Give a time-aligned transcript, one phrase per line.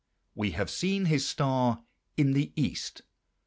[0.33, 1.83] "We have seen his star
[2.17, 3.03] in the east."